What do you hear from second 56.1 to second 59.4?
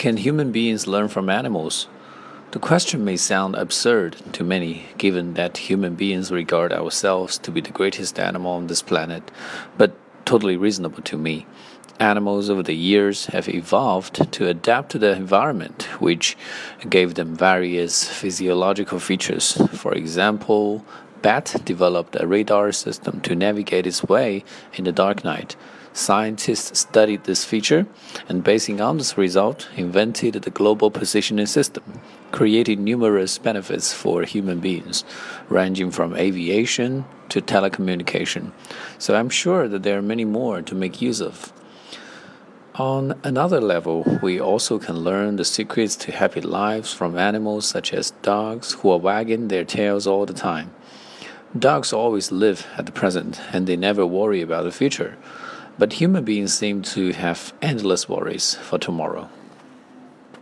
beings seem to have endless worries for tomorrow.